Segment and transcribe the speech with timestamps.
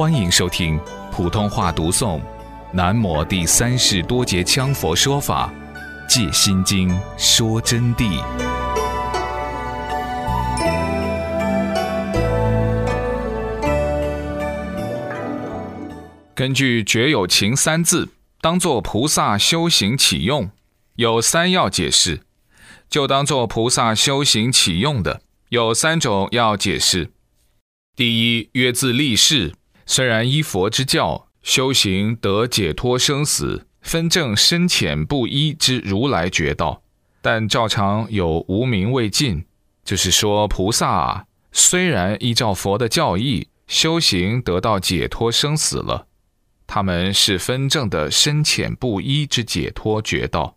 [0.00, 0.80] 欢迎收听
[1.12, 2.18] 普通话读诵
[2.72, 5.52] 《南摩第三世多杰羌佛说法·
[6.08, 6.88] 戒心经》
[7.18, 8.18] 说真谛。
[16.34, 18.08] 根据“觉有情”三字，
[18.40, 20.50] 当作菩萨修行起用，
[20.94, 22.22] 有三要解释；
[22.88, 25.20] 就当做菩萨修行起用的，
[25.50, 27.10] 有三种要解释。
[27.94, 29.52] 第一，曰自立世。
[29.90, 36.84] 虽然依佛之教修行得解脱生死、分正深浅不一之如来觉道，
[37.20, 39.44] 但照常有无明未尽。
[39.82, 46.06] 就是说，菩萨啊，虽然依照佛的教义修行得到解脱生死了，
[46.68, 50.56] 他们是分正的深浅不一之解脱觉道。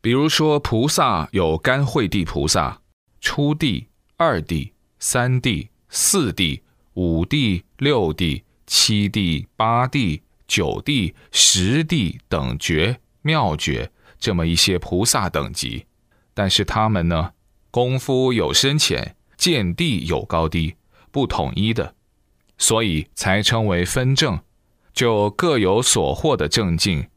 [0.00, 2.80] 比如说，菩萨有甘惠地菩萨、
[3.20, 6.62] 初地、二地、三地、四地、
[6.94, 8.44] 五地、六地。
[8.72, 15.86] 七地、八地、九地、十地等觉妙觉，这么一些菩萨等级，
[16.32, 17.32] 但是他们呢，
[17.72, 20.76] 功夫有深浅，见地有高低，
[21.10, 21.96] 不统一的，
[22.58, 24.38] 所以才称为分正，
[24.92, 27.08] 就各有所获的正境，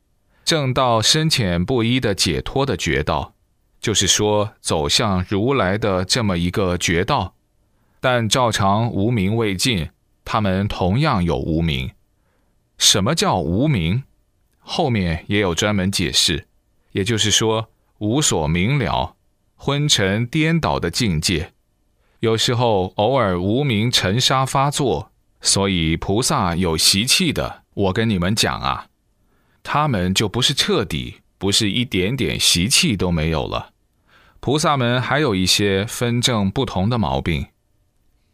[0.44, 3.36] 正道深浅不一的解脱的觉道，
[3.80, 7.36] 就是说走向如来的这么一个觉道，
[8.00, 9.90] 但照常无名未尽。
[10.34, 11.92] 他们同样有无名。
[12.80, 14.02] 什么叫无名？
[14.62, 16.48] 后面也有专门解释，
[16.94, 19.16] 也就是说无所明了、
[19.54, 21.54] 昏沉颠倒的境界。
[22.22, 27.62] 有时候偶尔无名尘沙发作，所以菩萨有习气的。
[27.76, 28.88] 我跟你们讲啊，
[29.62, 33.74] 他们就不是彻底，不是一点点习气都没有了。
[34.40, 37.50] 菩萨们还有一些分正不同的毛病。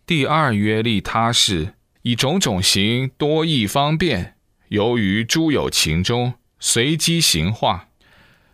[0.05, 1.73] 第二约利他是。
[2.09, 4.33] 以种种行多义方便，
[4.69, 7.89] 由于诸有情中随机行化，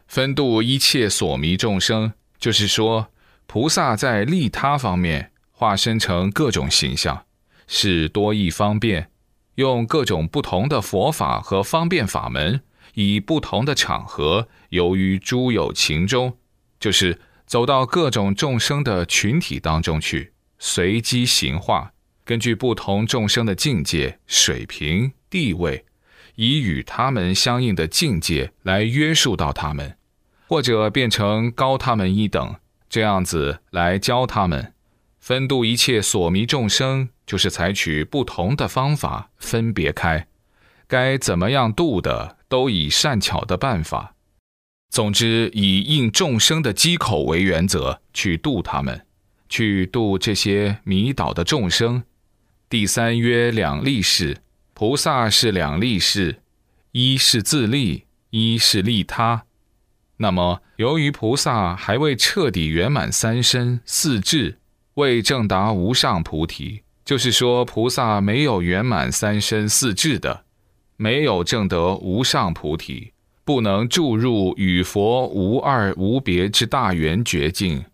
[0.10, 2.12] 分度一切所迷众生。
[2.38, 3.08] 就是说，
[3.46, 7.24] 菩萨在利他方面化身成各种形象，
[7.66, 9.10] 是多义方便，
[9.56, 12.62] 用各种不同的佛法和方便法门，
[12.96, 16.38] 以不同的场合，由于诸有情中，
[16.78, 21.94] 就是走到各种众生的群体当中去，随机行化。
[22.26, 25.86] 根据不同众生的境界、水平、地位，
[26.34, 29.96] 以与他们相应的境界来约束到他们，
[30.48, 32.56] 或者变成高他们一等，
[32.90, 34.74] 这样子来教他们
[35.20, 40.28] 分度一切所迷众生，就是采取不同的方法分别开，
[40.88, 44.16] 该怎么样度的，都以善巧的办法。
[44.90, 49.06] 总之，以应众生的机口为原则去度他们，
[49.48, 52.04] 去度这些迷倒的众生。
[52.78, 54.36] 第三曰两利事，
[54.74, 56.42] 菩萨是两利事，
[56.92, 59.46] 一是自利，一是利他。
[60.18, 64.60] 那么，由于菩萨还未彻底圆满三身四智，
[64.96, 70.44] 未正达无上菩提，就是说，菩萨没有圆满三身四智的，
[70.98, 73.14] 没有正得无上菩提，
[73.46, 77.86] 不能注入与佛无二无别之大圆觉境，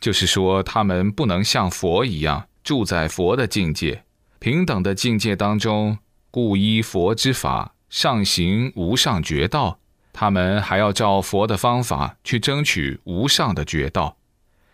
[0.00, 4.02] 就是说，他们不能像佛一样住在佛的境界。
[4.42, 5.98] 平等的境界当中，
[6.32, 9.78] 故依佛之法上行无上觉道，
[10.12, 14.16] 他们还要照佛的方法去争取无上的觉道，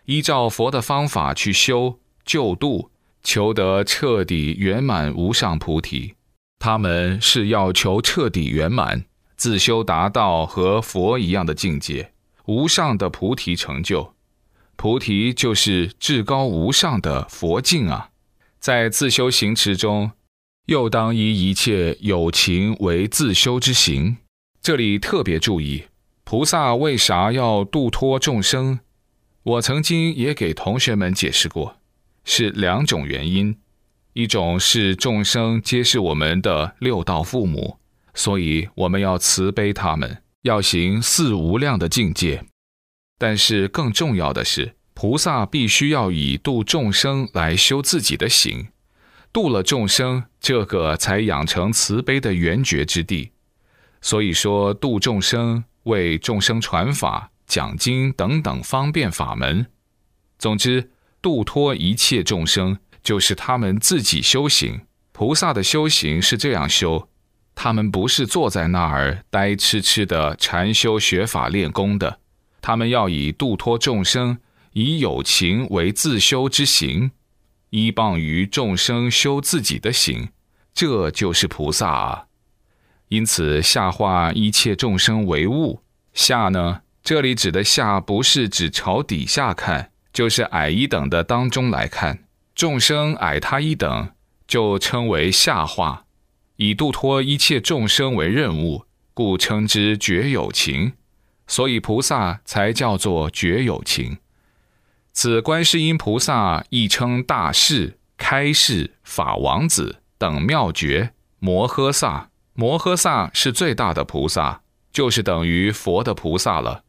[0.05, 2.89] 依照佛的方法去修救度，
[3.21, 6.15] 求得彻底圆满无上菩提。
[6.57, 12.11] 他们是要求彻底圆满，自修达到和佛一样的境界，
[12.45, 14.15] 无上的菩提成就。
[14.75, 18.08] 菩提就是至高无上的佛境啊。
[18.59, 20.11] 在自修行持中，
[20.65, 24.17] 又当依一切有情为自修之行。
[24.61, 25.85] 这里特别注意，
[26.25, 28.79] 菩萨为啥要度脱众生？
[29.43, 31.77] 我曾经也给同学们解释过，
[32.25, 33.57] 是两种原因：
[34.11, 37.77] 一种是众生皆是我们的六道父母，
[38.13, 42.41] 所以我们要慈悲他们，要行四无量的境界；
[43.17, 44.75] 但是更重要的是。
[45.01, 48.67] 菩萨必须要以度众生来修自己的行，
[49.31, 53.31] 度了众生，这个才养成慈悲的圆觉之地。
[54.01, 59.67] 所以说，度众生为众生传法、讲经等等方便法门。
[60.37, 60.91] 总之，
[61.21, 64.81] 度脱一切众生，就是他们自己修行。
[65.13, 67.07] 菩萨的修行是这样修，
[67.55, 72.19] 他们不是坐在那儿呆痴痴的禅修学法练功的，
[72.59, 74.39] 他们要以度脱众生。
[74.81, 77.11] 以有情为自修之行，
[77.71, 80.29] 依傍于众生修自己的行，
[80.73, 82.27] 这就是菩萨啊。
[83.09, 85.81] 因此，下化一切众生为物。
[86.13, 92.23] 下呢，这里指的下不是指朝底下看，就是矮一等的当中来看，
[92.55, 94.13] 众生矮他一等，
[94.47, 96.05] 就称为下化。
[96.55, 100.93] 以度脱一切众生为任务，故称之绝有情。
[101.47, 104.19] 所以菩萨才叫做绝有情。
[105.21, 112.29] 此观世音菩萨亦称大士、开示、法王子等妙觉摩诃萨。
[112.53, 114.61] 摩诃萨是最大的菩萨，
[114.93, 116.85] 就是等于佛的菩萨了。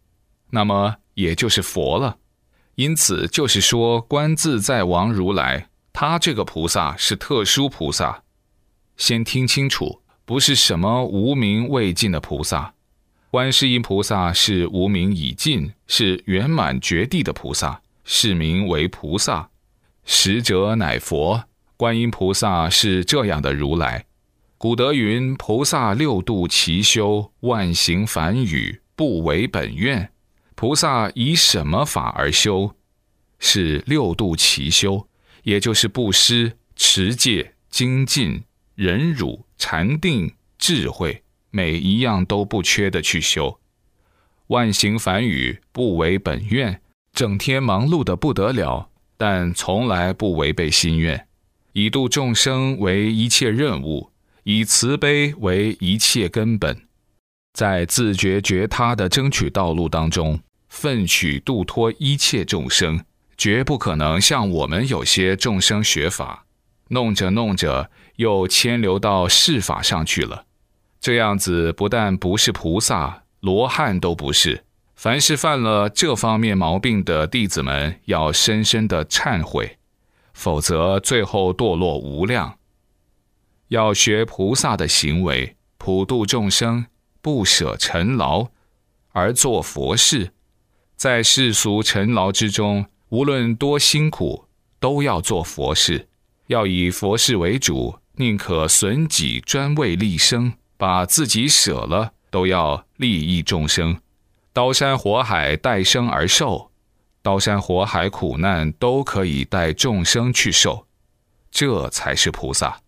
[0.51, 2.19] 那么也就是佛了。
[2.77, 8.23] 因此就是说，观自在王如来，他这个菩萨是特殊菩萨。
[8.97, 12.75] 先听清楚，不是什么无名未尽的菩萨。
[13.33, 19.51] 观世音菩萨是无名已尽，是圆满绝地的菩萨，是名为菩萨。
[20.05, 21.45] 实者乃佛。
[21.77, 24.05] 观音菩萨是这样的如来。
[24.59, 30.13] 古德云：菩萨六度齐修，万行梵语，不违本愿。
[30.55, 32.75] 菩萨以什么法而修？
[33.39, 35.09] 是六度齐修，
[35.45, 38.43] 也就是布施、持戒、精进、
[38.75, 41.23] 忍辱、禅定、智慧。
[41.51, 43.59] 每一样都不缺的去修，
[44.49, 46.81] 万行梵语不违本愿，
[47.13, 51.27] 整天忙碌的不得了，但从来不违背心愿，
[51.73, 54.11] 以度众生为一切任务，
[54.45, 56.83] 以慈悲为一切根本，
[57.53, 63.05] 在自觉觉他的争取道路当中，奋取度脱一切众生，
[63.37, 66.45] 绝不可能像我们有些众生学法，
[66.89, 70.47] 弄着弄着又牵流到世法上去了。
[71.01, 74.65] 这样子不但不是菩萨，罗汉都不是。
[75.03, 79.79] 凡是犯了这方面毛病的弟子们，要深深的忏悔，
[80.35, 82.59] 否则最后堕落无量。
[83.69, 86.85] 要学菩萨的行为，普度众生，
[87.23, 88.49] 不舍尘劳，
[89.13, 90.35] 而做佛事。
[90.97, 94.45] 在世俗尘劳之中，无论多辛苦，
[94.79, 96.09] 都要做佛事，
[96.49, 100.53] 要以佛事为主，宁可损己，专为利生。
[100.77, 103.99] 把自己舍了，都要利益众生。
[104.53, 106.71] 刀山火海带生而受，
[107.23, 110.87] 刀山火海苦难都可以带众生去受，
[111.51, 112.81] 这才是菩萨。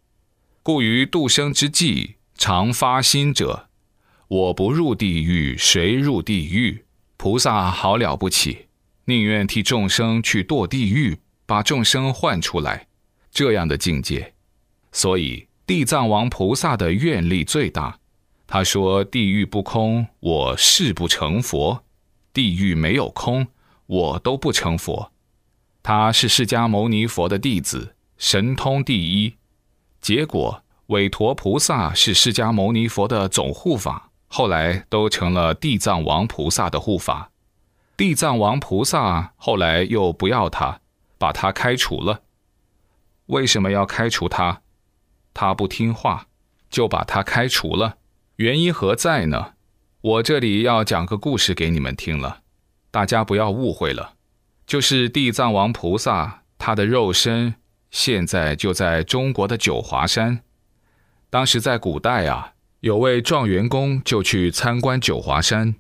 [0.63, 3.69] 故于度生之际，常发心者，
[4.29, 6.85] 我不入地狱，谁入地狱？
[7.17, 8.67] 菩萨好了不起，
[9.05, 12.87] 宁愿替众生去堕地狱，把众生换出来，
[13.31, 14.35] 这样的境界。
[14.91, 15.49] 所以。
[15.65, 17.97] 地藏王菩萨的愿力最大，
[18.53, 21.85] 他说：“地狱不空，我誓不成佛；
[22.35, 23.47] 地狱没有空，
[23.87, 25.11] 我都不成佛。”
[25.83, 29.37] 他是释迦牟尼佛的弟子，神通第一。
[30.03, 37.31] 结果，韦陀菩萨是释迦牟尼佛的总护法，后来都成了地藏王菩萨的护法。
[37.97, 40.79] 地藏王菩萨后来又不要他，
[41.17, 42.21] 把他开除了。
[43.29, 44.61] 为什么要开除他？
[45.33, 46.27] 他不听话，
[46.69, 47.97] 就把他开除了。
[48.37, 49.53] 原因何在呢？
[50.01, 52.41] 我这里要讲个故事给你们听了，
[52.91, 54.15] 大家不要误会了。
[54.67, 57.57] 就是地藏王菩萨，他的肉身
[57.91, 60.41] 现在就在中国的九华山。
[61.29, 65.75] 当时在古代啊，有位状元公就去参观九华山，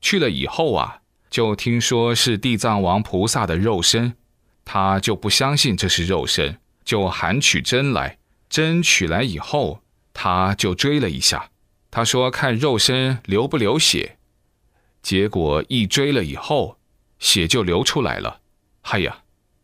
[0.00, 4.14] 去了以后啊，就听说是地藏王菩萨的肉身，
[4.64, 8.16] 他就不相信这是肉身，就喊取真来。
[8.48, 11.49] 针取来以后，他就追了一下。
[11.90, 14.18] 他说：“看肉身流不流血。”
[15.02, 16.78] 结果一追了以后，
[17.18, 18.40] 血就流出来了。
[18.82, 19.22] 哎呀，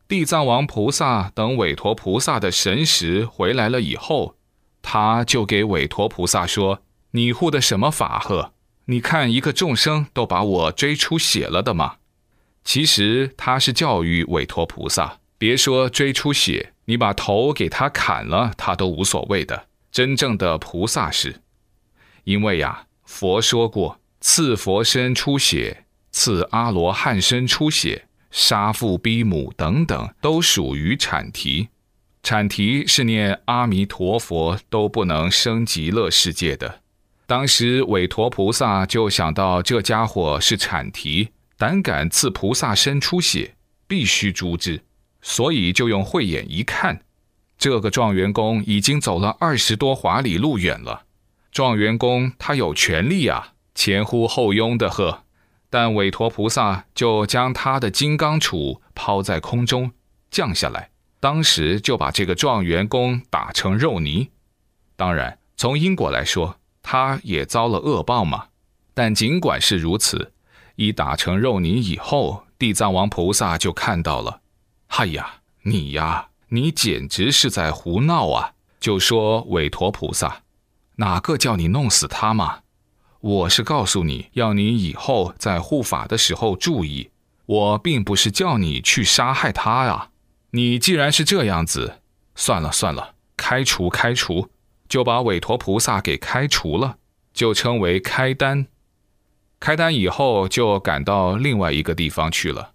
[0.08, 4.36] 地藏王菩萨等韦陀菩萨的神识回来了以后，
[4.82, 8.52] 他就给韦陀菩萨说：“你护的什么法呵？
[8.86, 11.96] 你看一个众生都把我追出血了的吗？”
[12.64, 16.72] 其实他是教育韦陀菩萨，别说追出血。
[16.86, 19.66] 你把头给他砍了，他都无所谓的。
[19.90, 21.42] 真正的菩萨是，
[22.26, 31.68] 因为呀，佛说过，赐佛身出血，赐阿罗汉身出血，杀父逼母等等，都属于阐提。
[32.24, 36.80] 阐提是念阿弥陀佛都不能升极乐世界的。
[37.28, 43.54] 当时韦陀菩萨就想到这家伙是阐提，胆敢赐菩萨身出血，
[43.86, 44.82] 必须诛之。
[45.22, 47.00] 所以就用慧眼一看，
[47.56, 51.05] 这个状元公已经走了二十多华里路远了。
[51.56, 55.22] 状元公他有权利啊，前呼后拥的喝。
[55.70, 59.92] 但韦陀菩萨就将他的金刚杵抛在空中
[60.30, 64.28] 降下来，当时就把这个状元公打成肉泥。
[64.96, 68.48] 当然，从因果来说，他也遭了恶报嘛。
[68.92, 70.34] 但尽管是如此，
[70.74, 74.42] 一打成肉泥以后，地藏王菩萨就看到了。
[74.88, 78.52] 哎呀，你呀，你简直是在胡闹啊！
[78.78, 80.42] 就说韦陀菩萨，
[80.96, 82.60] 哪个叫你弄死他嘛？
[83.20, 87.10] 我是告诉你要你以后在护法的时候注意，
[87.46, 90.10] 我并不是叫你去杀害他呀。
[90.50, 92.00] 你既然是这样子，
[92.34, 94.48] 算了算了，开除开除，
[94.88, 96.96] 就把韦陀菩萨给开除了，
[97.34, 98.66] 就称为开单。
[99.58, 102.72] 开单以后，就赶到另外一个地方去了。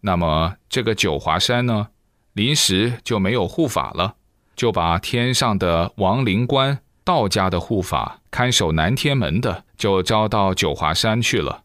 [0.00, 1.88] 那么这个九华山呢，
[2.32, 4.16] 临时就没有护法了，
[4.56, 11.62] 就把天上的王灵官、道家的护法看守南天门的，就招到九华山去了。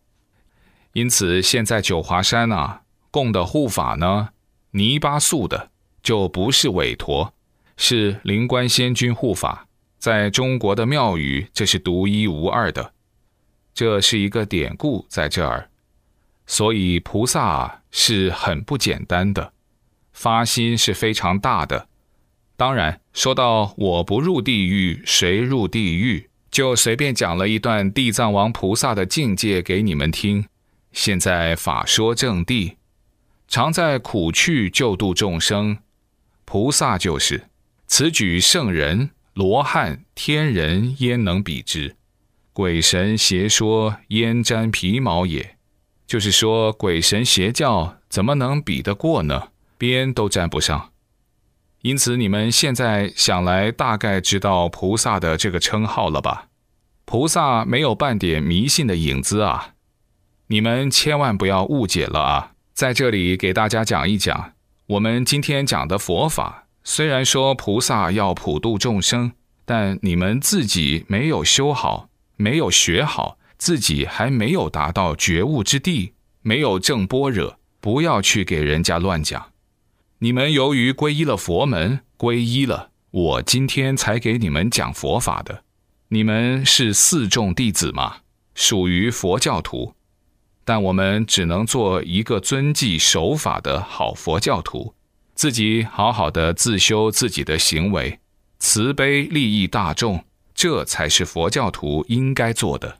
[0.93, 4.29] 因此，现在九华山啊，供的护法呢，
[4.69, 5.71] 泥巴素的
[6.03, 7.33] 就不是韦陀，
[7.75, 9.65] 是灵官仙君护法。
[9.97, 12.93] 在中国的庙宇，这是独一无二的。
[13.73, 15.71] 这是一个典故在这儿，
[16.45, 19.53] 所以菩萨是很不简单的，
[20.13, 21.87] 发心是非常大的。
[22.61, 26.29] 当然，说到我不入地狱，谁入地狱？
[26.51, 30.45] 就随便讲了一段地藏王菩萨的境界给你们听。
[30.91, 32.77] 现在法说正地，
[33.47, 35.79] 常在苦趣救度众生，
[36.45, 37.47] 菩萨就是
[37.87, 41.95] 此举圣人罗汉天人焉能比之？
[42.53, 45.55] 鬼神邪说焉沾皮毛也，
[46.05, 49.47] 就是说鬼神邪教怎么能比得过呢？
[49.79, 50.90] 边都沾不上。
[51.81, 56.47] 因此你们现在想来，大概知道菩萨的这个称号了吧？
[57.05, 59.73] 菩萨没有半点迷信的影子啊！
[60.47, 62.51] 你们千万不要误解了啊！
[62.73, 64.53] 在这里给大家讲一讲，
[64.87, 69.31] 我们今天讲的佛法，虽然说菩萨要普度众生，
[69.65, 72.09] 但你们自己没有修好。
[72.37, 79.50] 没有学好，自己还没有达到觉悟之地，没有正般若，不要去给人家乱讲。
[80.23, 85.63] 你们由于皈依了佛门，皈依了，我今天才给你们讲佛法的。
[86.09, 88.17] 你们是四众弟子嘛，
[88.53, 89.95] 属于佛教徒，
[90.63, 94.93] 但我们只能做一个遵纪守法的好佛教徒，
[95.33, 98.19] 自己好好的自修自己的行为，
[98.59, 100.23] 慈悲利益大众。
[100.53, 102.99] 这才是佛教徒应该做的。